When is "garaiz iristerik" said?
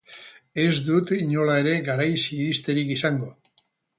1.89-2.91